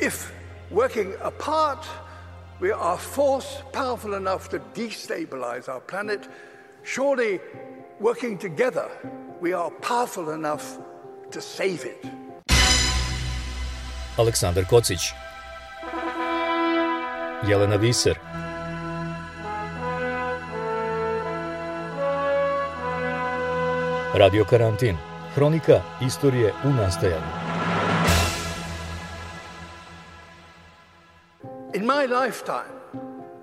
[0.00, 0.32] If
[0.70, 1.86] working apart,
[2.60, 6.28] we are force powerful enough to destabilize our planet,
[6.82, 7.40] surely
[8.00, 8.88] working together,
[9.40, 10.78] we are powerful enough
[11.30, 12.04] to save it.
[14.16, 15.14] Aleksandar Kocić.
[17.46, 18.16] Jelena Viser.
[24.14, 24.96] Radio Karantin.
[25.34, 27.43] Hronika istorije u nastajanju
[32.08, 32.74] my lifetime,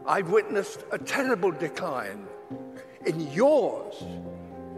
[0.07, 2.27] I've witnessed a terrible decline.
[3.05, 3.95] In yours,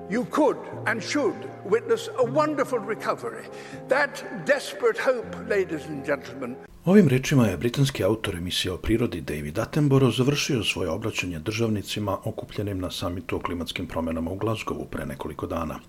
[0.10, 3.46] you could and should witness a wonderful recovery.
[3.88, 6.56] That desperate hope, ladies and gentlemen.
[6.86, 12.80] Ovim rečima je britanski autor emisije o prirodi David Attenborough završio svoje obraćanje državnicima okupljenim
[12.80, 15.80] na samitu o klimatskim promenama u Glasgowu pre nekoliko dana.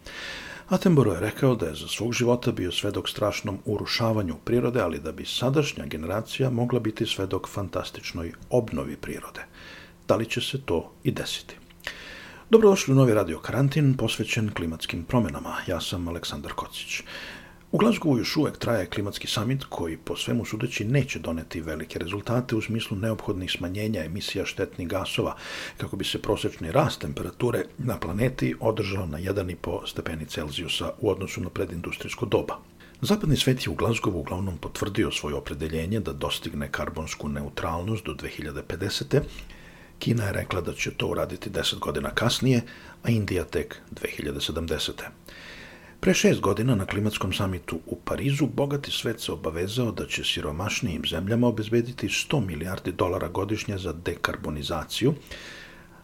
[0.69, 5.13] Attenborough je rekao da je za svog života bio svedok strašnom urušavanju prirode, ali da
[5.13, 9.45] bi sadašnja generacija mogla biti svedok fantastičnoj obnovi prirode.
[10.09, 11.57] Da li će se to i desiti?
[12.51, 15.57] Dobrodošli u novi radio karantin posvećen klimatskim promenama.
[15.67, 17.03] Ja sam Aleksandar Kocić.
[17.75, 22.57] U Glasgowu još uvek traje klimatski samit koji po svemu sudeći neće doneti velike rezultate
[22.57, 25.37] u smislu neophodnih smanjenja emisija štetnih gasova
[25.77, 31.41] kako bi se prosečni rast temperature na planeti održao na 1,5 stepeni Celzijusa u odnosu
[31.41, 32.59] na predindustrijsko doba.
[33.01, 39.21] Zapadni svet je u Glasgowu uglavnom potvrdio svoje opredeljenje da dostigne karbonsku neutralnost do 2050.
[39.99, 42.63] Kina je rekla da će to uraditi 10 godina kasnije,
[43.03, 44.91] a Indija tek 2070.
[46.05, 51.03] Pre šest godina na klimatskom samitu u Parizu bogati svet se obavezao da će siromašnijim
[51.11, 55.15] zemljama obezbediti 100 milijardi dolara godišnje za dekarbonizaciju,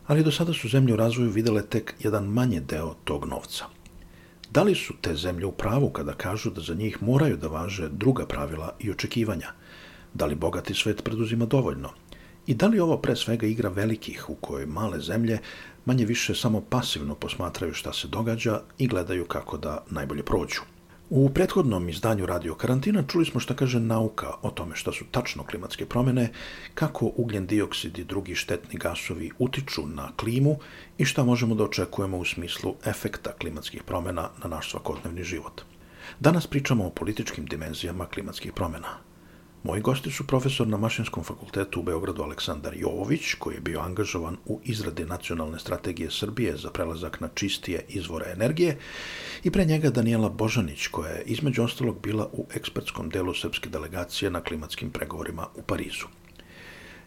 [0.07, 3.65] ali do sada su zemlje u razvoju videle tek jedan manje deo tog novca.
[4.51, 7.89] Da li su te zemlje u pravu kada kažu da za njih moraju da važe
[7.89, 9.53] druga pravila i očekivanja?
[10.15, 11.91] Da li bogati svet preduzima dovoljno?
[12.51, 15.39] I da li ovo pre svega igra velikih u kojoj male zemlje
[15.85, 20.61] manje više samo pasivno posmatraju šta se događa i gledaju kako da najbolje prođu?
[21.11, 25.45] U prethodnom izdanju Radio Karantina čuli smo šta kaže nauka o tome šta su tačno
[25.45, 26.33] klimatske promene,
[26.75, 30.57] kako ugljen dioksid i drugi štetni gasovi utiču na klimu
[30.99, 35.63] i šta možemo da očekujemo u smislu efekta klimatskih promena na naš svakodnevni život.
[36.21, 39.10] Danas pričamo o političkim dimenzijama klimatskih promena.
[39.63, 44.37] Moji gosti su profesor na Mašinskom fakultetu u Beogradu Aleksandar Jovović, koji je bio angažovan
[44.47, 48.79] u izradi nacionalne strategije Srbije za prelazak na čistije izvore energije,
[49.45, 54.31] i pre njega Daniela Božanić, koja je između ostalog bila u ekspertskom delu srpske delegacije
[54.31, 56.07] na klimatskim pregovorima u Parizu.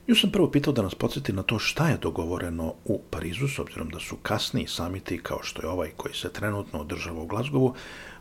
[0.08, 3.60] Nju sam prvo pitao da nas podsjeti na to šta je dogovoreno u Parizu, s
[3.60, 7.74] obzirom da su kasniji samiti, kao što je ovaj koji se trenutno održava u Glazgovu,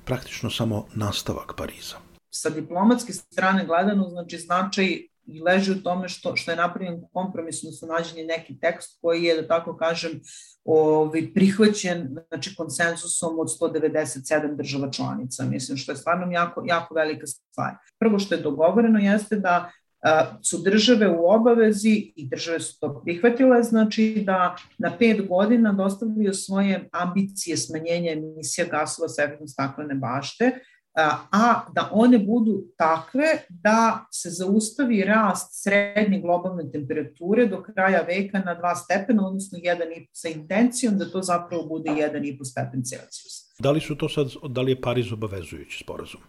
[0.05, 4.87] praktično samo nastavak Pariza sa diplomatske strane gledano, znači značaj
[5.27, 9.43] i leži u tome što, što je napravljen kompromis, odnosno nađen neki tekst koji je,
[9.43, 10.21] da tako kažem,
[10.65, 17.27] ovaj, prihvaćen znači, konsensusom od 197 država članica, mislim, što je stvarno jako, jako velika
[17.27, 17.75] stvar.
[17.99, 19.71] Prvo što je dogovoreno jeste da
[20.03, 25.73] a, su države u obavezi i države su to prihvatile, znači da na pet godina
[25.73, 30.59] dostavljaju svoje ambicije smanjenja emisija gasova sa efektom staklene bašte,
[30.95, 38.39] a da one budu takve da se zaustavi rast srednje globalne temperature do kraja veka
[38.39, 43.53] na 2 stepena, odnosno 1,5 sa intencijom da to zapravo bude 1,5 stepen Celsius.
[43.59, 46.21] Da li su to sad, da li je Pariz obavezujući sporazum?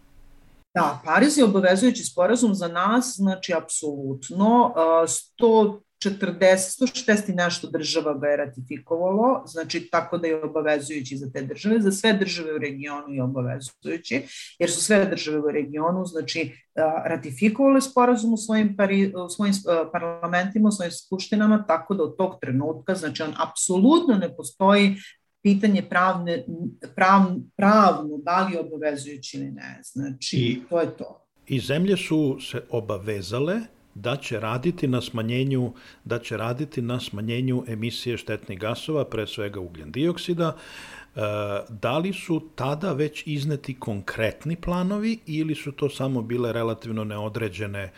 [0.75, 4.74] Da, Pariz je obavezujući sporazum za nas, znači apsolutno.
[4.75, 6.40] 100 40,
[6.81, 11.81] 160 i nešto država ga je ratifikovalo, znači tako da je obavezujući za te države,
[11.81, 14.22] za sve države u regionu je obavezujući,
[14.59, 16.52] jer su sve države u regionu, znači
[17.06, 19.53] ratifikovale sporazum u svojim, pari, u svojim
[19.92, 24.96] parlamentima, u svojim skupštinama, tako da od tog trenutka, znači on apsolutno ne postoji
[25.44, 26.46] pitanje pravne,
[26.96, 27.22] prav,
[27.56, 29.80] pravno, da li je obavezujući ili ne.
[29.84, 31.25] Znači, I, to je to.
[31.47, 33.59] I zemlje su se obavezale
[33.96, 35.74] da će raditi na smanjenju
[36.04, 40.56] da će raditi na smanjenju emisije štetnih gasova, pre svega ugljen dioksida.
[41.16, 41.19] E,
[41.69, 47.92] da li su tada već izneti konkretni planovi ili su to samo bile relativno neodređene?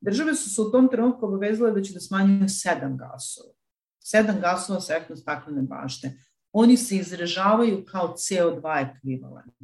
[0.00, 3.52] Države su se u tom trenutku obavezale da će da smanjuju sedam gasova.
[3.98, 6.12] Sedam gasova sa efektom staklene bašte.
[6.52, 9.54] Oni se izražavaju kao CO2 ekvivalent.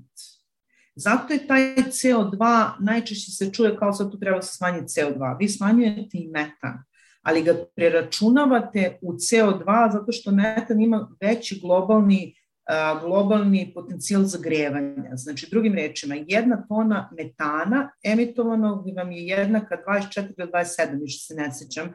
[0.97, 5.37] Zato je taj CO2 najčešće se čuje kao sad tu treba se smanjiti CO2.
[5.39, 6.85] Vi smanjujete i metan,
[7.23, 12.35] ali ga preračunavate u CO2 zato što metan ima veći globalni
[13.03, 15.17] globalni potencijal zagrevanja.
[15.17, 21.35] Znači, drugim rečima, jedna tona metana emitovanog vam je jednaka 24 ili 27, više se
[21.35, 21.93] ne sećam,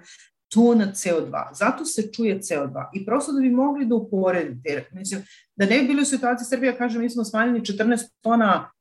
[0.54, 1.54] tona CO2.
[1.54, 2.90] Zato se čuje CO2.
[2.94, 5.22] I prosto da bi mogli da uporedite, mislim,
[5.56, 8.72] da ne bi bili u situaciji Srbija, kaže, mi smo smanjili 14 tona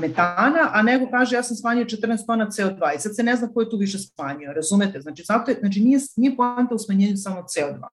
[0.00, 3.52] metana, a nego kaže ja sam smanjio 14 tona CO2 i sad se ne zna
[3.52, 5.00] ko je tu više smanjio, razumete?
[5.00, 7.88] Znači, zato je, znači nije, nije poanta u smanjenju samo CO2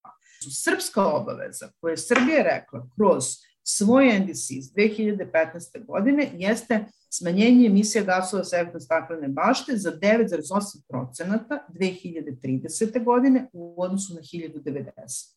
[0.51, 3.23] srpska obaveza koju je Srbija rekla kroz
[3.63, 5.85] svoje NDC iz 2015.
[5.85, 13.03] godine jeste smanjenje emisija gasova sa efektom staklene bašte za 9,8% 2030.
[13.03, 14.91] godine u odnosu na 1090,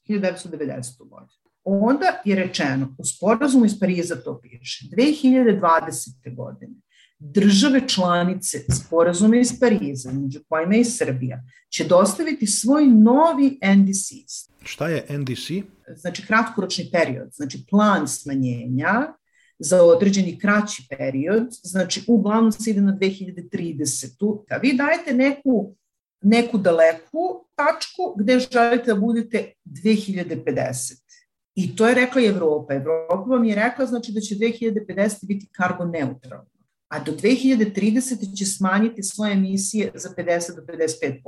[0.09, 0.99] 1990.
[0.99, 1.45] godinu.
[1.69, 6.35] Onda je rečeno, u sporazumu iz Pariza to piše, 2020.
[6.37, 6.73] godine
[7.19, 14.51] države članice sporazume iz Pariza, među kojima je i Srbija, će dostaviti svoj novi NDCs.
[14.63, 15.67] Šta je NDC?
[15.97, 19.15] Znači kratkoročni period, znači plan smanjenja
[19.59, 24.45] za određeni kraći period, znači uglavnom se ide na 2030.
[24.49, 25.77] Da vi dajete neku,
[26.23, 31.07] neku daleku tačku gde želite da budete 2050.
[31.56, 32.75] I to je rekla i Evropa.
[32.75, 36.56] Evropa vam je rekla znači da će 2050 biti karbon neutralno
[36.88, 38.37] a do 2030.
[38.38, 41.23] će smanjiti svoje emisije za 50 do 55%.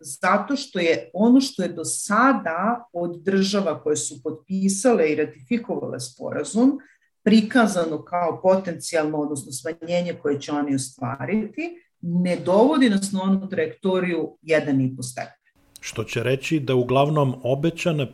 [0.00, 6.00] Zato što je ono što je do sada od država koje su potpisale i ratifikovale
[6.00, 6.78] sporazum
[7.22, 11.70] prikazano kao potencijalno, odnosno smanjenje koje će oni ostvariti,
[12.00, 15.37] ne dovodi nas na onu trajektoriju 1,5 stepen.
[15.80, 18.12] Što će reći da uglavnom obećane,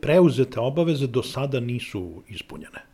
[0.00, 2.88] preuzete obaveze do sada nisu ispunjene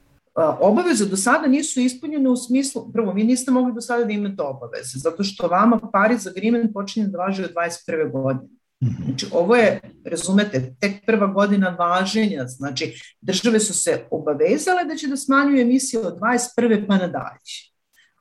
[0.61, 4.43] obaveze do sada nisu ispunjene u smislu, prvo, vi niste mogli do sada da imate
[4.43, 8.13] obaveze, zato što vama Paris Agreement počinje da važi od 21.
[8.13, 8.51] godine.
[8.85, 9.05] Mhm.
[9.05, 15.09] Znači, ovo je, razumete, tek prva godina važenja, znači, države su se obavezale da će
[15.09, 16.87] da smanjuju emisije od 21.
[16.87, 17.55] pa nadalje.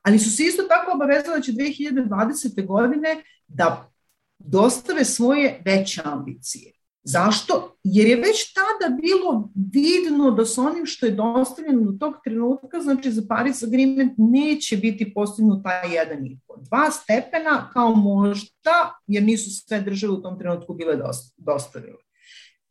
[0.02, 2.66] Ali su se isto tako obavezale da će 2020.
[2.66, 3.90] godine da
[4.38, 6.72] dostave svoje veće ambicije.
[7.06, 7.76] Zašto?
[7.82, 12.80] Jer je već tada bilo vidno da sa onim što je dostavljeno do tog trenutka,
[12.80, 16.38] znači za Paris Agreement neće biti postignut taj 1,5.
[16.68, 20.98] Dva stepena kao možda, jer nisu sve države u tom trenutku bile
[21.36, 21.98] dostavile.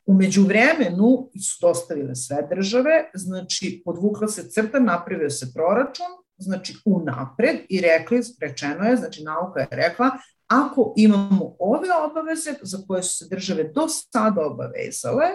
[0.05, 6.05] Umeđu vremenu su dostavile sve države, znači podvukla se crta, napravio se proračun,
[6.37, 10.11] znači unapred i rekli, rečeno je, znači nauka je rekla,
[10.53, 15.25] ako imamo ove obaveze za koje su se države do sada obavezale,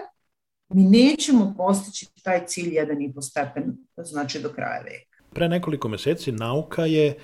[0.69, 5.23] mi nećemo postići taj cilj 1,5 stepen, znači do kraja veka.
[5.33, 7.15] Pre nekoliko meseci nauka je e,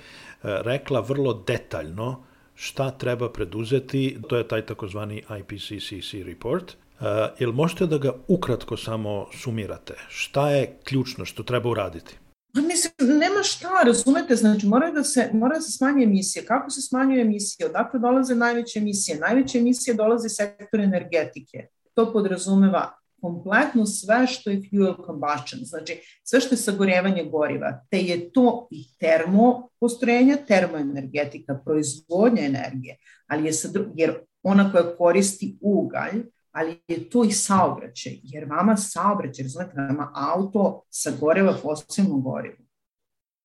[0.42, 2.24] rekla vrlo detaljno
[2.56, 6.76] šta treba preduzeti, to je taj takozvani IPCC report.
[7.00, 7.06] Uh,
[7.38, 9.94] jel možete da ga ukratko samo sumirate?
[10.08, 12.16] Šta je ključno što treba uraditi?
[12.56, 16.44] Pa mislim, nema šta, razumete, znači mora da se, mora da se smanje emisije.
[16.44, 17.66] Kako se smanjuje emisije?
[17.66, 19.18] Odakle dolaze najveće emisije?
[19.18, 21.66] Najveće emisije dolaze iz sektora energetike.
[21.94, 27.98] To podrazumeva kompletno sve što je fuel combustion, znači sve što je sagorevanje goriva, te
[27.98, 35.56] je to i termo postrojenja, termoenergetika, proizvodnja energije, ali je sa, jer ona koja koristi
[35.60, 36.22] ugalj,
[36.56, 42.56] ali je to i saobraćaj, jer vama saobraćaj, razumete, vama auto sagoreva fosilno gorivo.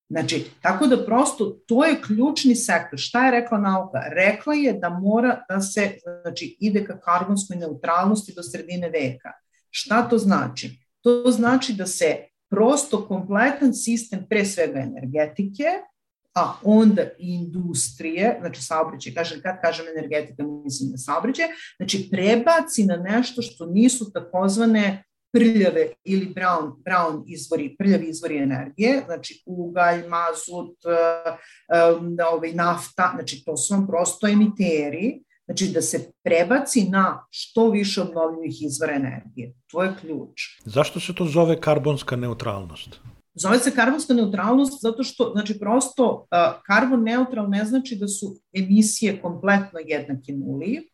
[0.09, 2.99] Znači, tako da prosto to je ključni sektor.
[2.99, 3.99] Šta je rekla nauka?
[4.15, 5.91] Rekla je da mora da se
[6.21, 9.31] znači, ide ka karbonskoj neutralnosti do sredine veka.
[9.69, 10.79] Šta to znači?
[11.01, 12.17] To znači da se
[12.49, 15.65] prosto kompletan sistem, pre svega energetike,
[16.35, 21.45] a onda industrije, znači saobraćaj, kažem, kad kažem energetika, mislim na saobraćaj,
[21.77, 29.03] znači prebaci na nešto što nisu takozvane prljave ili brown, brown izvori, prljavi izvori energije,
[29.05, 36.11] znači ugalj, mazut, um, ovaj, nafta, znači to su vam prosto emiteri, znači da se
[36.23, 39.53] prebaci na što više obnovljivih izvora energije.
[39.71, 40.41] To je ključ.
[40.65, 42.99] Zašto se to zove karbonska neutralnost?
[43.33, 46.27] Zove se karbonska neutralnost zato što, znači prosto,
[46.65, 50.89] karbon neutral ne znači da su emisije kompletno jednake nuli,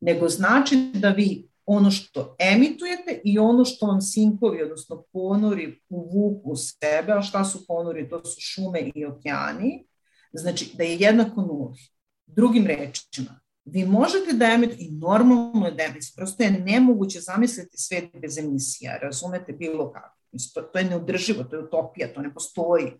[0.00, 6.50] nego znači da vi ono što emitujete i ono što vam sinkovi, odnosno ponori uvuku
[6.50, 8.08] u sebe, a šta su ponori?
[8.08, 9.86] To su šume i okeani,
[10.32, 11.78] znači da je jednako nuli.
[12.26, 17.78] Drugim rečima, vi možete da emitujete, i normalno je da emitujete, prosto je nemoguće zamisliti
[17.78, 20.21] svet bez emisija, razumete bilo kako.
[20.54, 22.92] To, to je neodrživo, to je utopija, to ne postoji.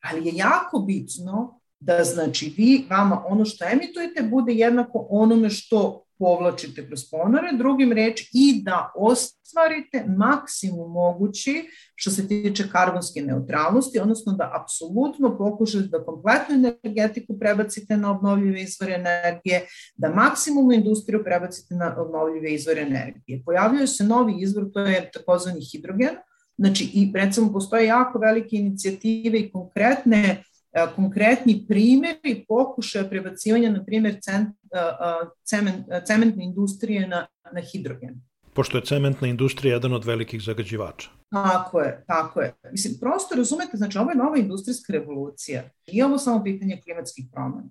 [0.00, 6.04] Ali je jako bitno da znači vi, vama ono što emitujete bude jednako onome što
[6.18, 13.98] povlačite kroz ponore, drugim reč i da ostvarite maksimum mogući što se tiče karbonske neutralnosti,
[13.98, 19.66] odnosno da apsolutno pokušate da kompletnu energetiku prebacite na obnovljive izvore energije,
[19.96, 23.42] da maksimum industriju prebacite na obnovljive izvore energije.
[23.44, 26.16] Pojavljaju se novi izvor, to je takozvani hidrogen,
[26.58, 30.42] znači i recimo postoje jako velike inicijative i konkretne
[30.72, 37.60] E, konkretni primjeri pokušaja prebacivanja, na primjer, cement, e, e, cement, cementne industrije na, na
[37.60, 38.20] hidrogen.
[38.54, 41.10] Pošto je cementna industrija jedan od velikih zagađivača.
[41.30, 42.54] Tako je, tako je.
[42.70, 45.62] Mislim, prosto razumete, znači ovo je nova industrijska revolucija.
[45.86, 47.68] Nije ovo samo pitanje klimatskih promena.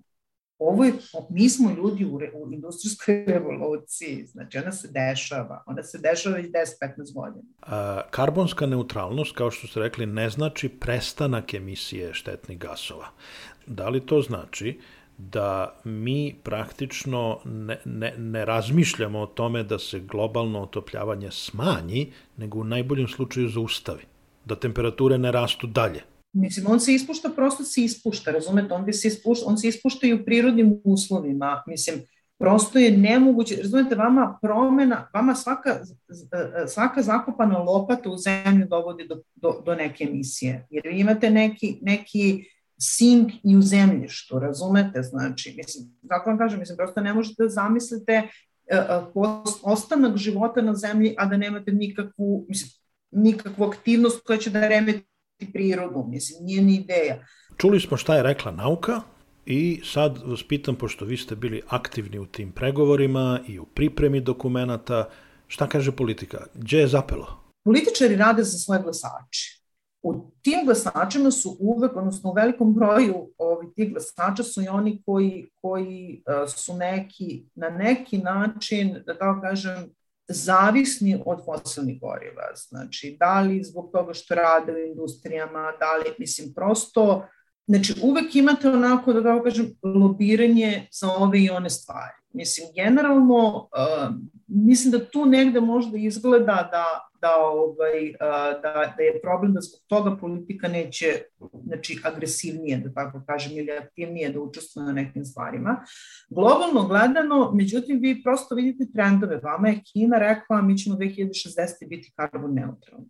[0.64, 0.94] Ovo je,
[1.30, 6.36] mi smo ljudi u, re, u industrijskoj revoluciji, znači ona se dešava, ona se dešava
[6.36, 7.44] već 10-15 godina.
[7.62, 13.08] A, karbonska neutralnost, kao što ste rekli, ne znači prestanak emisije štetnih gasova.
[13.66, 14.80] Da li to znači
[15.18, 22.60] da mi praktično ne, ne, ne razmišljamo o tome da se globalno otopljavanje smanji, nego
[22.60, 24.04] u najboljem slučaju zaustavi,
[24.46, 26.02] da temperature ne rastu dalje?
[26.34, 30.08] Mislim, on se ispušta, prosto se ispušta, razumete, on, bi se ispušta, on se ispušta
[30.08, 32.02] i u prirodnim uslovima, mislim,
[32.40, 35.80] prosto je nemoguće, razumete, vama promena, vama svaka,
[36.68, 42.46] svaka zakopana lopata u zemlju dovodi do, do, do neke emisije, jer imate neki, neki
[42.80, 47.50] sink i u zemljištu, razumete, znači, mislim, kako vam kažem, mislim, prosto ne možete da
[47.50, 48.22] zamislite
[49.14, 52.72] post, ostanak života na zemlji, a da nemate nikakvu, mislim,
[53.12, 55.11] nikakvu aktivnost koja će da remeti
[55.54, 57.26] prirodu, mislim, nije ni ideja.
[57.58, 59.02] Čuli smo šta je rekla nauka
[59.46, 64.22] i sad vas pitam, pošto vi ste bili aktivni u tim pregovorima i u pripremi
[64.22, 65.10] dokumenta,
[65.48, 66.46] šta kaže politika?
[66.54, 67.42] Gde je zapelo?
[67.64, 69.62] Političari rade za svoje glasače.
[70.04, 75.02] U tim glasačima su uvek, odnosno u velikom broju ovi, tih glasača su i oni
[75.06, 79.90] koji, koji uh, su neki, na neki način, da tako kažem,
[80.28, 82.44] zavisni od fosilnih goriva.
[82.56, 87.28] Znači, da li zbog toga što rade u industrijama, da li, mislim, prosto,
[87.68, 92.14] znači, uvek imate onako, da tako kažem, lobiranje za ove i one stvari.
[92.34, 94.16] Mislim, generalno, uh,
[94.48, 98.14] mislim da tu negde možda izgleda da, da, ovaj,
[98.62, 101.06] da, da je problem da zbog toga politika neće
[101.66, 105.84] znači, agresivnije, da tako kažem, ili aktivnije da učestvuje na nekim stvarima.
[106.30, 109.38] Globalno gledano, međutim, vi prosto vidite trendove.
[109.38, 111.90] Vama je Kina rekla mi ćemo 2060.
[111.90, 113.08] biti karbon neutralni.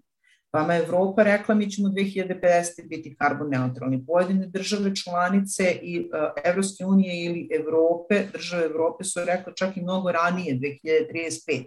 [0.54, 2.88] Vama je Evropa rekla mi ćemo 2050.
[2.90, 4.06] biti karbon neutralni.
[4.06, 6.06] Pojedine države članice i uh,
[6.44, 11.64] Evropske unije ili Evrope, države Evrope su rekla čak i mnogo ranije, 2035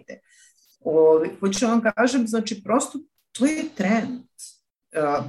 [0.85, 2.99] Ovi, hoću vam kažem, znači prosto
[3.31, 4.21] to je trend.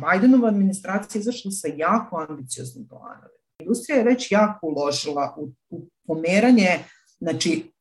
[0.01, 3.35] Bidenova administracija izašla sa jako ambicioznim planove.
[3.59, 6.69] Industrija je već jako uložila u, u pomeranje,
[7.19, 7.73] znači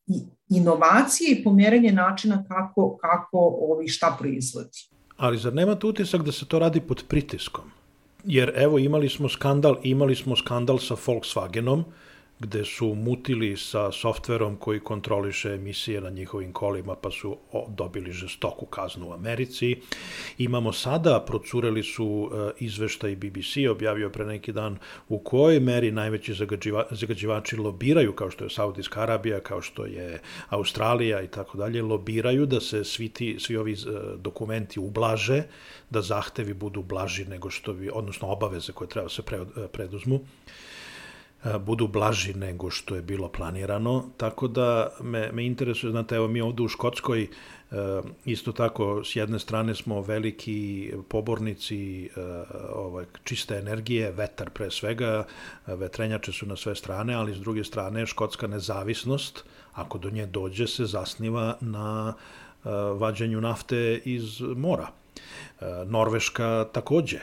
[0.48, 4.78] inovacije i pomeranje načina kako, kako ovi šta proizvodi.
[5.16, 7.64] Ali zar nemate utisak da se to radi pod pritiskom?
[8.24, 11.84] Jer evo imali smo skandal, imali smo skandal sa Volkswagenom,
[12.38, 17.36] gde su mutili sa softverom koji kontroliše emisije na njihovim kolima, pa su
[17.68, 19.76] dobili žestoku kaznu u Americi.
[20.38, 24.78] Imamo sada, procureli su e, izveštaj BBC, objavio pre neki dan,
[25.08, 30.20] u kojoj meri najveći zagađiva, zagađivači lobiraju, kao što je Saudijska Arabija, kao što je
[30.48, 33.76] Australija i tako dalje, lobiraju da se svi, ti, svi ovi e,
[34.16, 35.42] dokumenti ublaže,
[35.90, 39.22] da zahtevi budu blaži nego što bi, odnosno obaveze koje treba da se
[39.72, 40.20] preduzmu
[41.60, 46.40] budu blaži nego što je bilo planirano, tako da me, me interesuje, znate, evo mi
[46.40, 47.28] ovde u Škotskoj
[48.24, 52.10] isto tako s jedne strane smo veliki pobornici
[52.74, 55.26] ovaj, čiste energije, vetar pre svega,
[55.66, 60.66] vetrenjače su na sve strane, ali s druge strane škotska nezavisnost, ako do nje dođe,
[60.66, 62.14] se zasniva na
[62.98, 64.88] vađanju nafte iz mora.
[65.86, 67.20] Norveška takođe.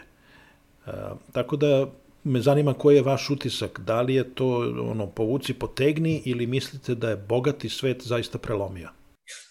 [1.31, 1.87] Tako da
[2.23, 4.57] me zanima koji je vaš utisak, da li je to
[4.91, 8.89] ono povuci potegni ili mislite da je bogati svet zaista prelomio?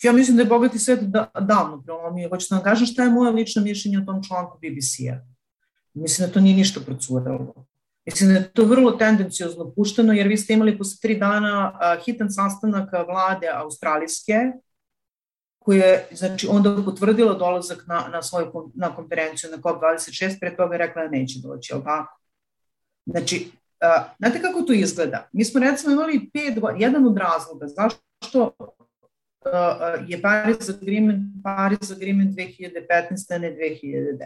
[0.03, 2.29] Ja mislim da je bogati svet da, davno prelomio.
[2.29, 5.21] Hoćete da vam kažem šta je moje lično mišljenje o tom članku BBC-a.
[5.95, 7.67] Mislim da to nije ništa procuralo.
[8.07, 11.73] Mislim da je to vrlo tendencijozno pušteno, jer vi ste imali posle tri dana
[12.05, 14.35] hitan sastanak vlade australijske,
[15.59, 20.75] koja je znači, onda potvrdila dolazak na, na svoju na konferenciju na COP26, pre toga
[20.75, 22.22] je rekla da neće doći, ali tako?
[23.07, 25.29] Znači, uh, znate kako to izgleda?
[25.33, 31.91] Mi smo recimo imali pet godina, jedan od razloga zašto uh, je Paris Agreement, Paris
[31.91, 33.35] Agreement 2015.
[33.35, 34.19] a ne 2009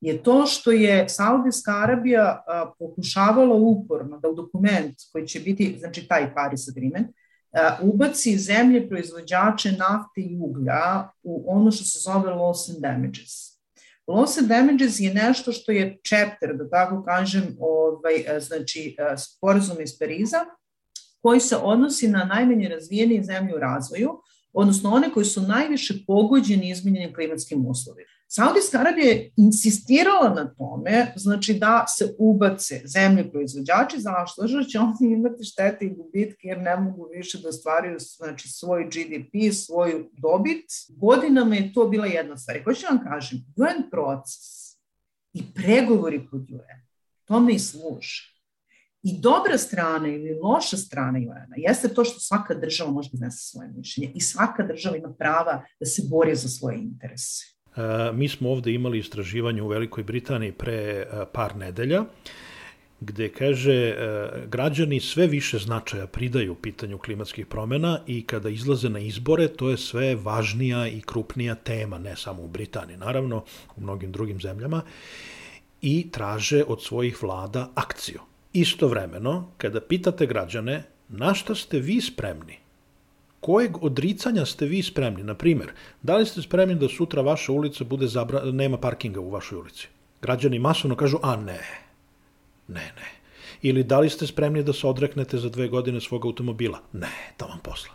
[0.00, 5.76] je to što je Saudijska Arabija uh, pokušavala uporno da u dokument koji će biti,
[5.78, 7.08] znači taj Paris Agreement,
[7.82, 13.55] ubaci zemlje proizvođače nafte i uglja u ono što se zove loss and damages.
[14.06, 19.98] Loss and damages je nešto što je chapter, da tako kažem, ovaj, znači sporazum iz
[19.98, 20.44] Pariza,
[21.22, 24.10] koji se odnosi na najmanje razvijene zemlje u razvoju,
[24.52, 28.15] odnosno one koji su najviše pogođeni izmenjenim klimatskim uslovima.
[28.28, 34.46] Saudijska Arabija je insistirala na tome, znači da se ubace zemlje proizvođači, zašto?
[34.46, 38.84] Zato će oni imati štete i gubitke jer ne mogu više da stvaraju znači, svoj
[38.84, 40.64] GDP, svoju dobit.
[40.88, 42.64] Godinama je to bila jedna stvar.
[42.64, 44.66] Hoću vam kažem, UN proces
[45.32, 46.80] i pregovori pod UN,
[47.24, 48.36] tome i služe.
[49.02, 53.38] I dobra strana ili loša strana UN-a jeste to što svaka država može da iznese
[53.38, 57.55] svoje mišljenje i svaka država ima prava da se bori za svoje interese.
[58.12, 62.04] Mi smo ovde imali istraživanje u Velikoj Britaniji pre e, par nedelja,
[63.00, 63.96] gde kaže e,
[64.46, 69.76] građani sve više značaja pridaju pitanju klimatskih promena i kada izlaze na izbore to je
[69.76, 73.44] sve važnija i krupnija tema, ne samo u Britaniji, naravno
[73.76, 74.82] u mnogim drugim zemljama
[75.82, 78.20] i traže od svojih vlada akciju.
[78.52, 82.58] Istovremeno, kada pitate građane na šta ste vi spremni,
[83.40, 85.22] kojeg odricanja ste vi spremni?
[85.22, 88.44] Na primer, da li ste spremni da sutra vaša ulica bude zabra...
[88.44, 89.88] nema parkinga u vašoj ulici?
[90.22, 91.60] Građani masovno kažu, a ne,
[92.68, 93.12] ne, ne.
[93.62, 96.80] Ili da li ste spremni da se odreknete za dve godine svog automobila?
[96.92, 97.94] Ne, to vam posla.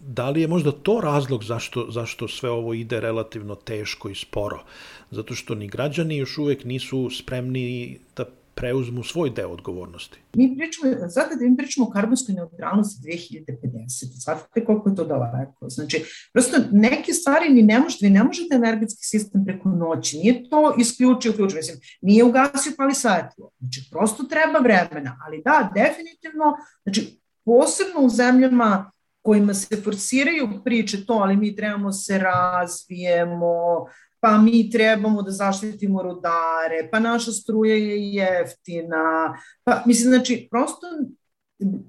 [0.00, 4.62] Da li je možda to razlog zašto, zašto sve ovo ide relativno teško i sporo?
[5.10, 8.24] Zato što ni građani još uvek nisu spremni da
[8.60, 10.18] preuzmu svoj deo odgovornosti.
[10.34, 14.22] Mi pričamo, znate da mi pričamo o karbonskoj neutralnosti 2050.
[14.24, 15.68] Znate koliko je to daleko.
[15.68, 20.18] Znači, prosto neke stvari ni ne možete, vi ne možete energetski sistem preko noći.
[20.18, 21.54] Nije to isključio ključ.
[21.54, 23.50] Mislim, nije ugasio pali svetlo.
[23.58, 25.18] Znači, prosto treba vremena.
[25.26, 28.90] Ali da, definitivno, znači, posebno u zemljama
[29.22, 33.86] kojima se forsiraju priče to, ali mi trebamo se razvijemo,
[34.20, 39.34] pa mi trebamo da zaštitimo rudare, pa naša struja je jeftina,
[39.64, 40.86] pa mislim, znači, prosto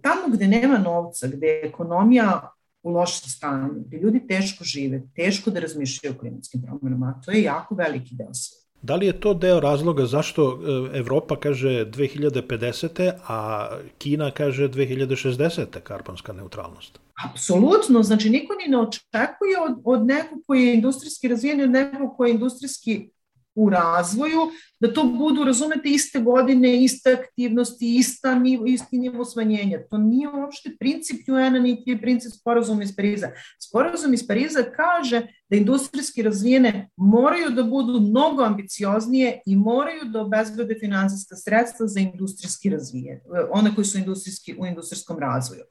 [0.01, 2.51] tamo gde nema novca, gde je ekonomija
[2.83, 7.43] u lošem stanju, gde ljudi teško žive, teško da razmišljaju o klimatskim promenama, to je
[7.43, 8.61] jako veliki deo sveta.
[8.81, 10.59] Da li je to deo razloga zašto
[10.93, 13.11] e, Evropa kaže 2050.
[13.27, 15.65] a Kina kaže 2060.
[15.83, 16.99] karbonska neutralnost?
[17.25, 22.17] Apsolutno, znači niko ni ne očekuje od, od nekog koji je industrijski razvijen, od nekog
[22.17, 23.09] koji je industrijski
[23.55, 24.39] u razvoju,
[24.79, 29.79] da to budu, razumete, iste godine, iste aktivnosti, ista nivo, isti nivo smanjenja.
[29.89, 33.29] To nije uopšte princip UN-a, niti je princip sporazuma iz Pariza.
[33.59, 40.21] Sporazum iz Pariza kaže da industrijski razvijene moraju da budu mnogo ambicioznije i moraju da
[40.21, 45.61] obezbede finansijska sredstva za industrijski razvijene, one koji su industrijski, u industrijskom razvoju.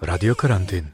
[0.00, 0.84] Radio karantin.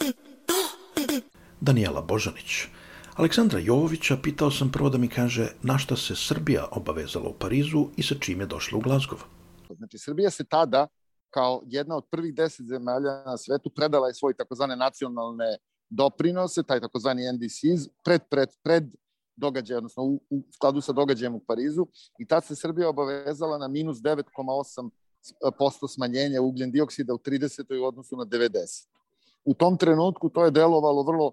[1.60, 2.66] Daniela Božanić.
[3.14, 7.86] Aleksandra Jovovića pitao sam prvo da mi kaže na šta se Srbija obavezala u Parizu
[7.96, 9.18] i sa čim je došla u Glazgov.
[9.76, 10.86] Znači, Srbija se tada,
[11.30, 15.56] kao jedna od prvih deset zemalja na svetu, predala je svoje takozvane nacionalne
[15.90, 18.84] doprinose, taj takozvani NDCs, pred, pred, pred
[19.36, 21.86] događaj, odnosno u, u skladu sa događajem u Parizu
[22.18, 24.90] i tad se Srbija obavezala na minus 9,8
[25.58, 27.80] posto smanjenja ugljen dioksida u 30.
[27.80, 28.86] u odnosu na 90.
[29.46, 31.32] U tom trenutku to je delovalo vrlo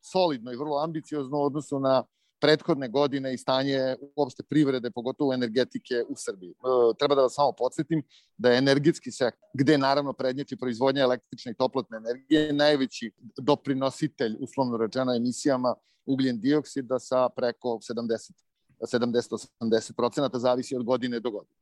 [0.00, 2.04] solidno i vrlo ambiciozno u odnosu na
[2.40, 6.50] prethodne godine i stanje uopšte privrede, pogotovo energetike u Srbiji.
[6.50, 6.54] E,
[6.98, 8.02] treba da vas samo podsjetim
[8.36, 14.76] da je energetski sektor, gde naravno prednjeti proizvodnja električne i toplotne energije, najveći doprinositelj, uslovno
[14.76, 15.74] rečeno, emisijama
[16.06, 18.32] ugljen dioksida sa preko 70
[18.80, 21.54] 70-80 zavisi od godine do godine.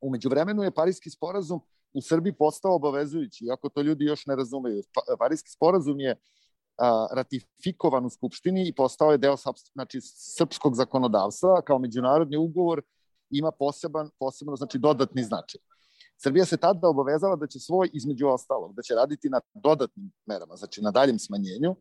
[0.00, 1.60] Umeđu vremenu je Parijski sporazum
[1.94, 4.82] u Srbiji postao obavezujući, iako to ljudi još ne razumeju.
[4.94, 6.16] Pa, Parijski sporazum je
[7.12, 9.36] ratifikovan u Skupštini i postao je deo
[9.74, 10.00] znači,
[10.36, 12.82] srpskog zakonodavstva kao međunarodni ugovor
[13.30, 15.60] ima poseban, posebno znači dodatni značaj.
[16.16, 20.56] Srbija se tada obavezala da će svoj, između ostalog, da će raditi na dodatnim merama,
[20.56, 21.76] znači na daljem smanjenju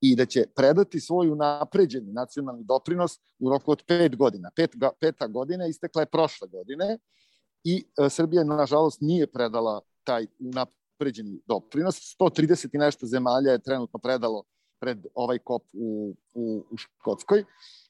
[0.00, 4.50] i da će predati svoj unapređeni nacionalni doprinos u roku od pet godina.
[4.56, 6.98] Pet, peta godina istekla je prošle godine
[7.64, 12.16] i e, Srbija, nažalost, nije predala taj unapređeni doprinos.
[12.20, 14.44] 130 i nešto zemalja je trenutno predalo
[14.80, 17.44] pred ovaj kop u, u, u Škotskoj.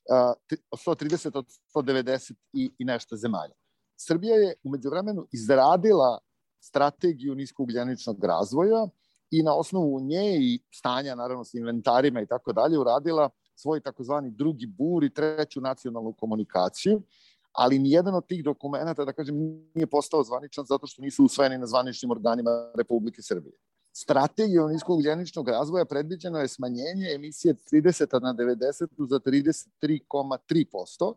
[0.09, 3.55] 130 od 190 i, i nešto zemalja.
[3.97, 6.19] Srbija je umeđu vremenu izradila
[6.61, 8.89] strategiju niskougljeničnog razvoja
[9.31, 14.31] i na osnovu nje i stanja, naravno, sa inventarima i tako dalje, uradila svoj takozvani
[14.31, 17.03] drugi bur i treću nacionalnu komunikaciju,
[17.53, 19.37] ali nijedan od tih dokumenta, da kažem,
[19.75, 23.53] nije postao zvaničan zato što nisu usvojeni na zvaničnim organima Republike Srbije.
[23.93, 31.15] Strategijom niskogljeničnog razvoja predviđeno je smanjenje emisije 30 na 90 za 33,3%,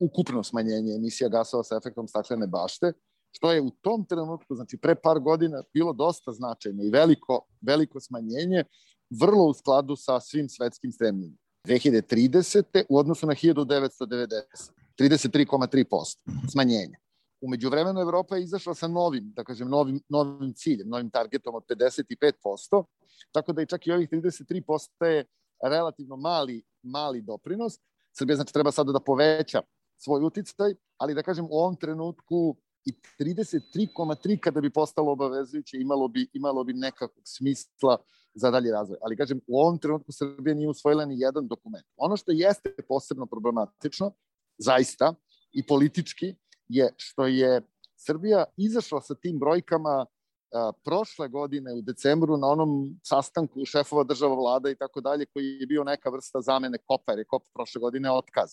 [0.00, 2.92] ukupno smanjenje emisija gasova sa efektom staklene bašte,
[3.30, 8.00] što je u tom trenutku, znači pre par godina, bilo dosta značajno i veliko, veliko
[8.00, 8.64] smanjenje,
[9.10, 11.36] vrlo u skladu sa svim svetskim stremljenjima.
[11.66, 12.84] 2030.
[12.88, 14.83] u odnosu na 1990.
[15.00, 16.98] 33,3% smanjenja.
[17.40, 21.64] Umeđu vremenu Evropa je izašla sa novim, da kažem, novim, novim ciljem, novim targetom od
[21.68, 22.84] 55%,
[23.32, 25.24] tako da i čak i ovih 33% je
[25.62, 27.78] relativno mali, mali doprinos.
[28.12, 29.62] Srbija znači treba sada da poveća
[29.96, 36.08] svoj uticaj, ali da kažem u ovom trenutku i 33,3 kada bi postalo obavezujuće imalo
[36.08, 37.96] bi, imalo bi nekakvog smisla
[38.34, 38.98] za dalji razvoj.
[39.02, 41.86] Ali kažem, u ovom trenutku Srbija nije usvojila ni jedan dokument.
[41.96, 44.12] Ono što jeste posebno problematično,
[44.58, 45.14] zaista,
[45.52, 46.34] i politički,
[46.68, 47.62] je što je
[47.96, 50.06] Srbija izašla sa tim brojkama
[50.54, 55.46] a, prošle godine u decembru na onom sastanku šefova država vlada i tako dalje, koji
[55.60, 58.50] je bio neka vrsta zamene kopa, jer je kop prošle godine otkaz.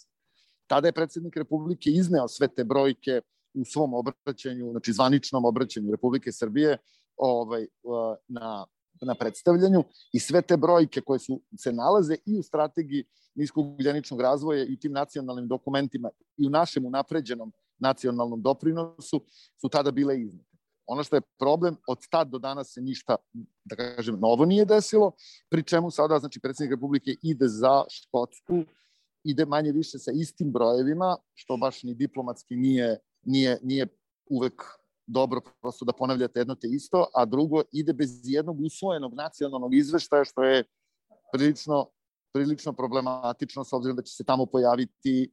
[0.67, 3.21] Tada je predsednik Republike izneo sve te brojke
[3.53, 6.77] u svom obraćanju, znači zvaničnom obraćanju Republike Srbije
[7.17, 7.67] ovaj,
[8.27, 8.65] na,
[9.05, 9.83] na predstavljanju
[10.13, 13.03] i sve te brojke koje su, se nalaze i u strategiji
[13.35, 19.21] niskogljeničnog razvoja i u tim nacionalnim dokumentima i u našem unapređenom nacionalnom doprinosu
[19.61, 20.51] su tada bile iznete.
[20.85, 23.15] Ono što je problem, od tad do danas se ništa,
[23.63, 25.11] da kažem, novo nije desilo,
[25.49, 28.63] pri čemu sada, znači, predsednik Republike ide za Škotsku,
[29.23, 33.87] ide manje više sa istim brojevima, što baš ni diplomatski nije, nije, nije
[34.29, 34.61] uvek
[35.11, 40.23] dobro prosto da ponavljate jedno te isto, a drugo ide bez jednog usvojenog nacionalnog izveštaja,
[40.23, 40.63] što je
[41.33, 41.85] prilično,
[42.33, 45.31] prilično problematično, s obzirom da će se tamo pojaviti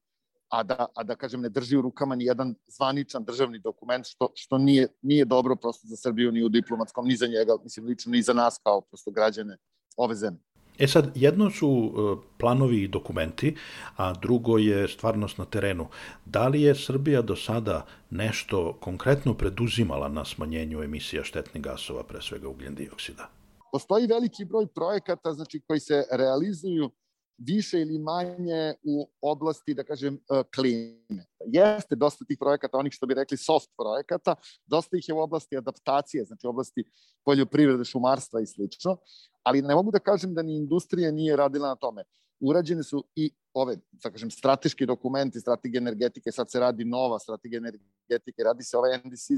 [0.48, 4.30] a da, a da kažem, ne drži u rukama ni jedan zvaničan državni dokument, što,
[4.34, 8.12] što nije, nije dobro prosto za Srbiju, ni u diplomatskom, ni za njega, mislim, lično,
[8.12, 9.56] ni za nas kao prosto građane
[9.96, 10.40] ove zemlje.
[10.78, 13.56] E sad, jedno su e, planovi i dokumenti,
[13.96, 15.86] a drugo je stvarnost na terenu.
[16.24, 22.22] Da li je Srbija do sada nešto konkretno preduzimala na smanjenju emisija štetnih gasova, pre
[22.22, 23.28] svega ugljen dioksida?
[23.72, 26.90] Postoji veliki broj projekata znači, koji se realizuju
[27.38, 31.24] više ili manje u oblasti, da kažem, e, klime.
[31.46, 34.34] Jeste dosta tih projekata, onih što bi rekli soft projekata,
[34.66, 36.84] dosta ih je u oblasti adaptacije, znači u oblasti
[37.24, 38.96] poljoprivrede, šumarstva i slično,
[39.42, 42.04] ali ne mogu da kažem da ni industrija nije radila na tome.
[42.40, 47.58] Urađene su i ove, da kažem, strateški dokumenti, strategije energetike, sad se radi nova strategija
[47.58, 49.28] energetike, radi se ovaj NDC,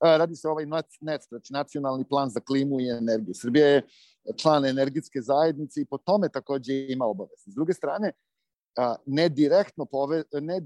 [0.00, 0.66] radi se ovaj
[1.00, 3.34] NET, znači nacionalni plan za klimu i energiju.
[3.34, 3.82] Srbija je
[4.36, 7.50] član energetske zajednice i po tome takođe ima obaveze.
[7.50, 8.12] S druge strane,
[9.06, 10.60] ne direktno, pove, ne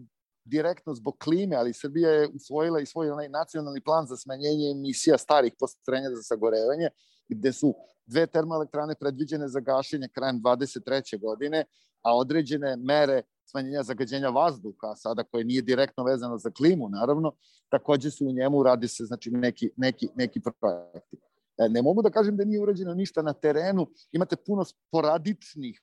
[0.44, 5.18] direktno zbog klime, ali Srbija je usvojila i svoj onaj nacionalni plan za smanjenje emisija
[5.18, 6.88] starih postrojenja za sagorevanje,
[7.28, 7.74] gde su
[8.06, 11.20] dve termoelektrane predviđene za gašenje krajem 23.
[11.20, 11.64] godine,
[12.02, 17.32] a određene mere smanjenja zagađenja vazduha, sada koje nije direktno vezano za klimu, naravno,
[17.68, 21.16] takođe su u njemu, radi se znači, neki, neki, neki projekti.
[21.58, 25.80] E, ne mogu da kažem da nije urađeno ništa na terenu, imate puno sporadičnih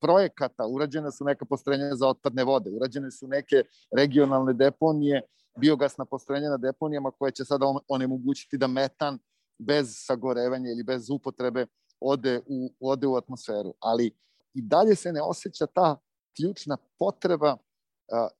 [0.00, 3.62] projekata, urađene su neka postrojenja za otpadne vode, urađene su neke
[3.96, 5.22] regionalne deponije,
[5.58, 9.18] biogasna postrojenja na deponijama koje će sada onemogućiti da metan
[9.58, 11.66] bez sagorevanja ili bez upotrebe
[12.00, 13.74] ode u, ode u atmosferu.
[13.80, 14.06] Ali
[14.54, 15.96] i dalje se ne osjeća ta
[16.36, 17.56] ključna potreba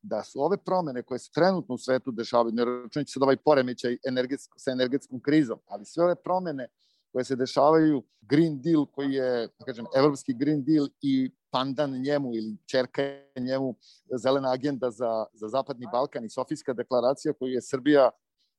[0.02, 3.36] da su ove promene koje se trenutno u svetu dešavaju, ne računajući se da ovaj
[3.36, 6.68] poremećaj energetsko, sa energetskom krizom, ali sve ove promene
[7.12, 12.34] koje se dešavaju, Green Deal koji je, da kažem, evropski Green Deal i pandan njemu
[12.34, 13.02] ili čerka
[13.40, 13.74] njemu
[14.16, 18.10] zelena agenda za, za Zapadni Balkan i Sofijska deklaracija koju je Srbija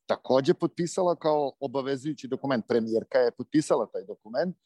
[0.06, 2.66] takođe potpisala kao obavezujući dokument.
[2.68, 4.58] Premijerka je potpisala taj dokument.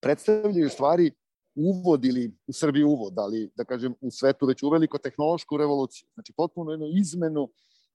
[0.00, 1.12] Predstavljaju stvari
[1.60, 6.08] uvod ili u Srbiji uvod, ali da kažem u svetu već uveliko tehnološku revoluciju.
[6.14, 7.48] Znači potpuno jednu izmenu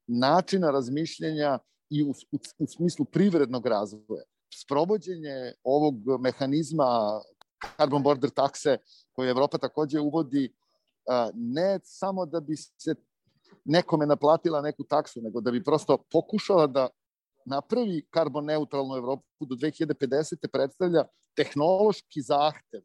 [0.08, 4.24] načina razmišljenja i u, u, u smislu privrednog razvoja.
[4.54, 7.22] Sprovođenje ovog mehanizma
[7.78, 8.78] carbon border takse
[9.14, 10.54] koje Evropa takođe uvodi
[11.34, 12.96] ne samo da bi se
[13.66, 16.90] nekome naplatila neku taksu, nego da bi prosto pokušala da
[17.46, 20.48] napravi karbon neutralnu Evropu do 2050.
[20.52, 21.04] predstavlja
[21.36, 22.82] tehnološki zahtev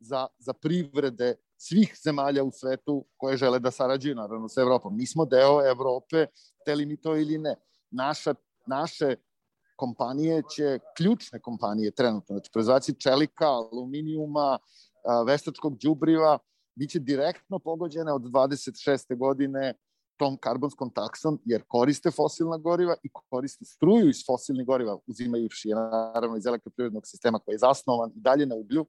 [0.00, 4.96] za, za privrede svih zemalja u svetu koje žele da sarađuju naravno sa Evropom.
[4.96, 6.26] Mi smo deo Evrope,
[6.66, 7.56] teli mi to ili ne.
[7.90, 8.34] Naša,
[8.66, 9.16] naše
[9.76, 14.58] kompanije će, ključne kompanije trenutno, znači proizvaci čelika, aluminijuma,
[15.26, 16.38] veštačkog đubriva,
[16.74, 19.16] biće direktno pogođene od 26.
[19.16, 19.74] godine
[20.16, 25.74] tom karbonskom taksom, jer koriste fosilna goriva i koriste struju iz fosilnih goriva, uzimajući je
[25.74, 28.86] naravno iz elektroprivrednog sistema koji je zasnovan dalje na uglju,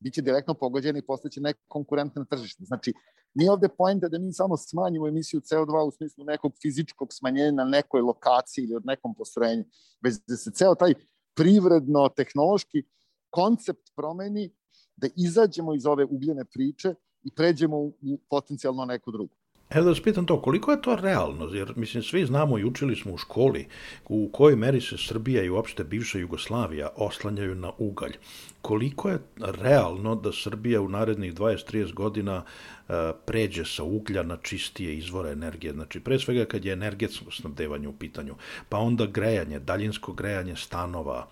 [0.00, 2.64] biće direktno pogođeni i postaće nekonkurentne na tržištu.
[2.64, 2.92] Znači,
[3.34, 7.64] nije ovde pojenta da mi samo smanjimo emisiju CO2 u smislu nekog fizičkog smanjenja na
[7.64, 9.64] nekoj lokaciji ili od nekom postrojenju,
[10.00, 10.94] već da se ceo taj
[11.34, 12.82] privredno-tehnološki
[13.30, 14.54] koncept promeni,
[14.96, 19.35] da izađemo iz ove ugljene priče i pređemo u potencijalno neku drugu.
[19.70, 21.44] Evo da vas pitam to, koliko je to realno?
[21.52, 23.66] Jer, mislim, svi znamo i učili smo u školi
[24.08, 28.16] u kojoj meri se Srbija i uopšte bivša Jugoslavija oslanjaju na ugalj.
[28.62, 32.94] Koliko je realno da Srbija u narednih 20-30 godina uh,
[33.26, 35.72] pređe sa uglja na čistije izvore energije?
[35.72, 38.34] Znači, pre svega kad je energetsko snabdevanje u pitanju,
[38.68, 41.28] pa onda grejanje, daljinsko grejanje stanova,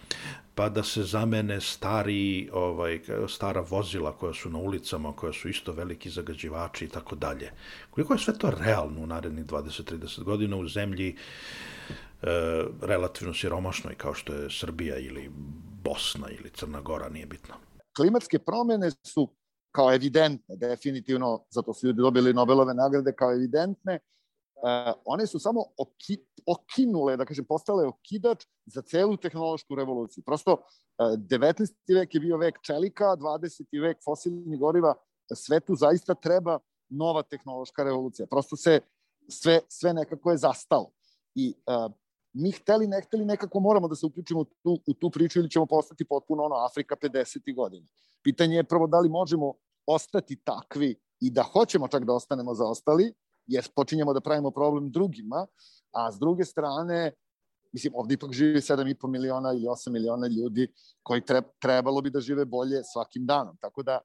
[0.54, 5.72] pa da se zamene stari, ovaj, stara vozila koja su na ulicama, koja su isto
[5.72, 7.50] veliki zagađivači i tako dalje.
[7.90, 11.16] Koliko je sve to realno u narednih 20-30 godina u zemlji e,
[12.82, 15.30] relativno siromašnoj kao što je Srbija ili
[15.84, 17.54] Bosna ili Crna Gora, nije bitno.
[17.96, 19.28] Klimatske promene su
[19.70, 23.98] kao evidentne, definitivno, zato su ljudi dobili Nobelove nagrade kao evidentne,
[24.62, 30.24] uh, one su samo oki, okinule, da kažem, postale okidač za celu tehnološku revoluciju.
[30.24, 31.74] Prosto, uh, 19.
[31.94, 33.80] vek je bio vek čelika, 20.
[33.82, 34.94] vek fosilnih goriva,
[35.34, 38.26] svetu zaista treba nova tehnološka revolucija.
[38.26, 38.80] Prosto se
[39.28, 40.90] sve, sve nekako je zastalo.
[41.34, 41.92] I uh,
[42.32, 45.50] mi hteli, ne hteli, nekako moramo da se uključimo u tu, u tu priču ili
[45.50, 47.54] ćemo postati potpuno ono Afrika 50.
[47.54, 47.86] godina.
[48.22, 49.54] Pitanje je prvo da li možemo
[49.86, 53.12] ostati takvi i da hoćemo čak da ostanemo zaostali,
[53.46, 55.46] jer počinjemo da pravimo problem drugima,
[55.92, 57.12] a s druge strane,
[57.72, 60.68] mislim, ovde ipak živi 7,5 miliona ili 8 miliona ljudi
[61.02, 61.22] koji
[61.60, 63.56] trebalo bi da žive bolje svakim danom.
[63.60, 64.00] Tako da,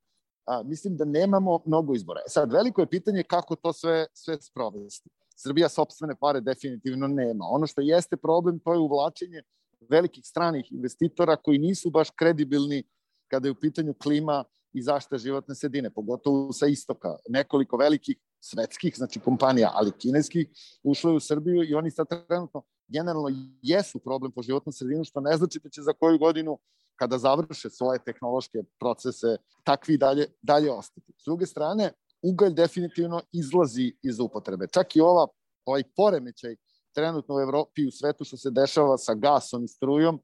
[0.46, 2.20] a, mislim da nemamo mnogo izbora.
[2.26, 5.10] E sad, veliko je pitanje kako to sve, sve sprovesti.
[5.36, 7.46] Srbija sobstvene pare definitivno nema.
[7.50, 9.42] Ono što jeste problem, to je uvlačenje
[9.90, 12.84] velikih stranih investitora koji nisu baš kredibilni
[13.28, 17.16] kada je u pitanju klima i zaštita životne sredine, pogotovo sa istoka.
[17.30, 20.48] Nekoliko velikih svetskih, znači kompanija, ali kineskih,
[20.84, 23.30] ušle u Srbiju i oni sad trenutno generalno
[23.62, 26.60] jesu problem po životnu sredinu, što ne znači da će za koju godinu
[26.96, 31.14] kada završe svoje tehnološke procese, takvi dalje, dalje ostati.
[31.18, 34.68] S druge strane, ugalj definitivno izlazi iz upotrebe.
[34.68, 35.28] Čak i ova,
[35.66, 36.56] ovaj poremećaj
[36.96, 40.20] trenutno u Evropi i u svetu što se dešava sa gasom i strujom,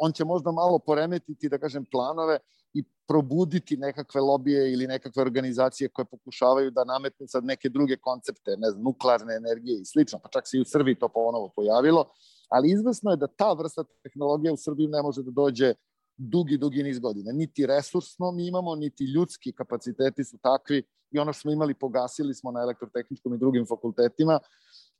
[0.00, 2.38] on će možda malo poremetiti, da kažem, planove
[2.78, 8.56] i probuditi nekakve lobije ili nekakve organizacije koje pokušavaju da nametnu sad neke druge koncepte,
[8.58, 12.04] ne znam, nuklearne energije i slično, pa čak se i u Srbiji to ponovo pojavilo,
[12.48, 15.74] ali izvesno je da ta vrsta tehnologije u Srbiji ne može da dođe
[16.16, 17.32] dugi, dugi niz godina.
[17.32, 22.34] Niti resursno mi imamo, niti ljudski kapaciteti su takvi i ono što smo imali pogasili
[22.34, 24.38] smo na elektrotehničkom i drugim fakultetima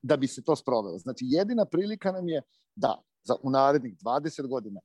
[0.03, 0.99] da bi se to sprovelo.
[0.99, 2.43] Znači, jedina prilika nam je
[2.75, 4.81] da za, u narednih 20 godina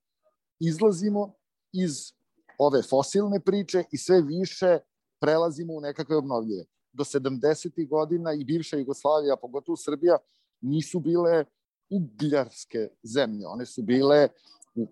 [0.60, 1.34] izlazimo
[1.74, 2.21] iz
[2.58, 4.80] ove fosilne priče i sve više
[5.22, 6.64] prelazimo u nekakve obnovljive.
[6.94, 7.90] Do 70.
[7.90, 10.18] godina i bivša Jugoslavija, pogotovo Srbija,
[10.62, 11.46] nisu bile
[11.90, 13.48] ugljarske zemlje.
[13.48, 14.28] One su bile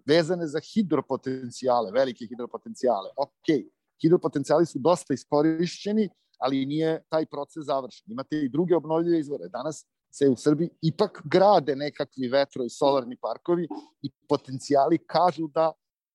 [0.06, 3.10] vezane za hidropotencijale, velike hidropotencijale.
[3.18, 3.48] Ok,
[4.02, 8.12] hidropotencijali su dosta iskorišćeni, ali nije taj proces završen.
[8.12, 9.50] Imate i druge obnovljive izvore.
[9.50, 13.68] Danas se u Srbiji ipak grade nekakvi vetro i solarni parkovi
[14.02, 15.72] i potencijali kažu da,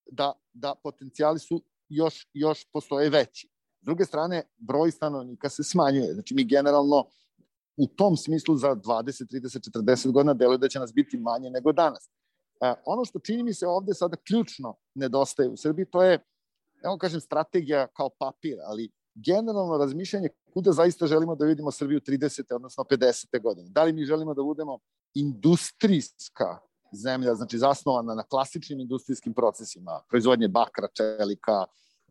[0.07, 3.49] da, da potencijali su još, još postoje veći.
[3.81, 6.15] S druge strane, broj stanovnika se smanjuje.
[6.15, 7.07] Znači, mi generalno
[7.77, 11.73] u tom smislu za 20, 30, 40 godina deluje da će nas biti manje nego
[11.73, 12.09] danas.
[12.61, 16.19] E, ono što čini mi se ovde sada ključno nedostaje u Srbiji, to je,
[16.85, 22.55] evo kažem, strategija kao papir, ali generalno razmišljanje kuda zaista želimo da vidimo Srbiju 30.
[22.55, 23.43] odnosno 50.
[23.43, 23.69] godine.
[23.71, 24.79] Da li mi želimo da budemo
[25.15, 26.59] industrijska
[26.95, 31.65] zemlja, znači zasnovana na klasičnim industrijskim procesima, proizvodnje bakra, čelika,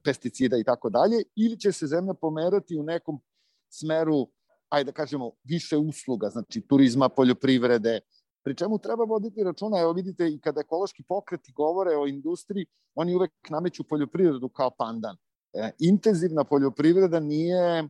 [0.04, 3.20] pesticida i tako dalje, ili će se zemlja pomerati u nekom
[3.70, 4.28] smeru,
[4.70, 8.00] ajde da kažemo, više usluga, znači turizma, poljoprivrede,
[8.44, 12.66] pri čemu treba voditi računa, evo vidite i kada ekološki pokreti govore o industriji,
[12.96, 15.18] oni uvek nameću poljoprivredu kao pandan.
[15.54, 17.90] E, intenzivna poljoprivreda nije,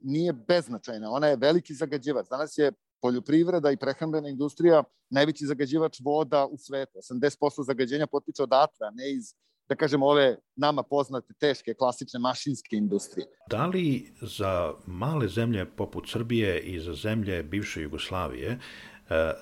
[0.00, 2.26] nije beznačajna, ona je veliki zagađivač.
[2.30, 6.98] Danas je poljoprivreda i prehrambena industrija najveći zagađivač voda u svetu.
[6.98, 9.34] 80% zagađenja potiče odatle, a ne iz
[9.68, 13.26] da kažemo, ove nama poznate teške, klasične mašinske industrije.
[13.50, 18.58] Da li za male zemlje poput Srbije i za zemlje bivše Jugoslavije, e,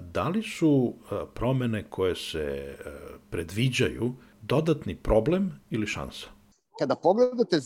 [0.01, 2.77] da li su e, promene koje se
[3.31, 6.39] predviđaju dodatni problem ili šansa?
[6.79, 7.61] kada pogledate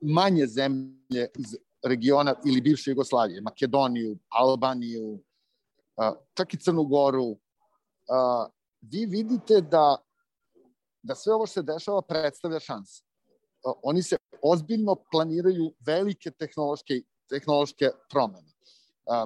[0.00, 5.18] manje zemlje iz regiona ili bivše Jugoslavije, Makedoniju, Albaniju,
[6.34, 7.36] čak i Crnu Goru,
[8.80, 9.96] vi vidite da,
[11.02, 13.02] da sve ovo što se dešava predstavlja šanse.
[13.82, 16.94] Oni se ozbiljno planiraju velike tehnološke,
[17.30, 18.52] tehnološke promene.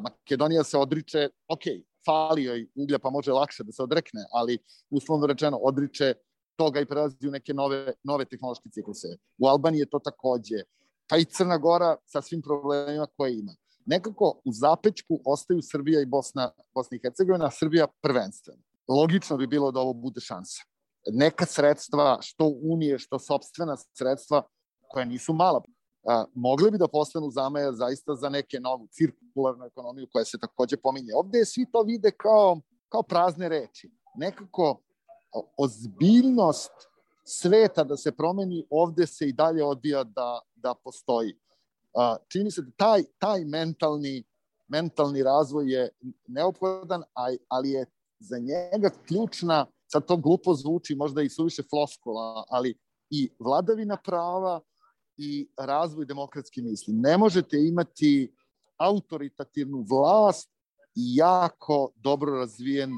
[0.02, 1.62] Makedonija se odriče, ok,
[2.06, 4.58] fali joj uglja pa može lakše da se odrekne, ali
[4.90, 6.14] uslovno rečeno odriče
[6.56, 9.08] toga i prelazi u neke nove, nove tehnološke cikluse.
[9.38, 10.62] U Albaniji je to takođe,
[11.08, 13.52] pa i Crna Gora sa svim problemima koje ima.
[13.86, 18.62] Nekako u zapečku ostaju Srbija i Bosna, Bosna i Hercegovina, a Srbija prvenstveno.
[18.88, 20.62] Logično bi bilo da ovo bude šansa.
[21.06, 24.42] Neka sredstva, što unije, što sobstvena sredstva,
[24.88, 25.62] koja nisu mala,
[26.08, 30.76] a, mogli bi da postanu zamaja zaista za neke novu cirkularnu ekonomiju koja se takođe
[30.76, 31.14] pominje.
[31.14, 33.90] Ovde svi to vide kao, kao prazne reči.
[34.16, 34.80] Nekako
[35.58, 36.72] ozbiljnost
[37.24, 41.38] sveta da se promeni ovde se i dalje odbija da, da postoji.
[41.94, 44.24] A, čini se da taj, taj mentalni,
[44.68, 45.88] mentalni razvoj je
[46.26, 47.02] neophodan,
[47.48, 47.86] ali je
[48.20, 52.74] za njega ključna, sad to glupo zvuči, možda i suviše floskula, ali
[53.10, 54.60] i vladavina prava
[55.16, 56.94] i razvoj demokratske misli.
[56.94, 58.34] Ne možete imati
[58.76, 60.50] autoritativnu vlast
[60.94, 62.92] i jako dobro razvijen,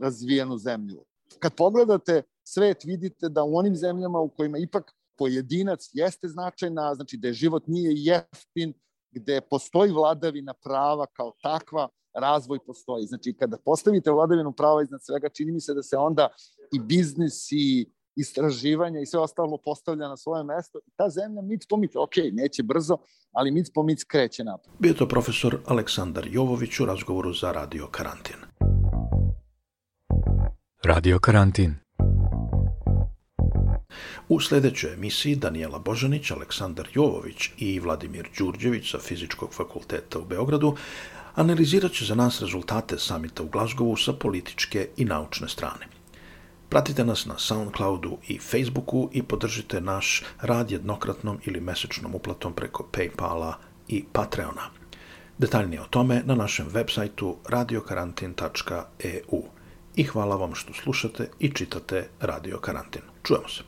[0.00, 1.04] razvijenu zemlju.
[1.38, 7.16] Kad pogledate svet, vidite da u onim zemljama u kojima ipak pojedinac jeste značajna, znači
[7.16, 8.74] da je život nije jeftin,
[9.10, 13.06] gde postoji vladavina prava kao takva, razvoj postoji.
[13.06, 16.28] Znači, kada postavite vladavinu prava iznad svega, čini mi se da se onda
[16.72, 20.78] i biznis i istraživanja i sve ostalo postavlja na svoje mesto.
[20.86, 22.96] I ta zemlja mic po mic, ok, neće brzo,
[23.32, 24.74] ali mic po mic kreće napad.
[24.78, 28.36] Bio to profesor Aleksandar Jovović u razgovoru za Radio Karantin.
[30.84, 31.87] Radio Karantin.
[34.28, 40.76] U sledećoj emisiji Danijela Božanić, Aleksandar Jovović i Vladimir Đurđević sa Fizičkog fakulteta u Beogradu
[41.34, 45.86] analizirat će za nas rezultate samita u Glazgovu sa političke i naučne strane.
[46.68, 52.88] Pratite nas na Soundcloudu i Facebooku i podržite naš rad jednokratnom ili mesečnom uplatom preko
[52.92, 53.52] Paypala
[53.88, 54.70] i Patreona.
[55.38, 59.42] Detaljnije o tome na našem web sajtu radiokarantin.eu.
[59.96, 63.02] I hvala vam što slušate i čitate Radio Karantin.
[63.22, 63.67] Čujemo se.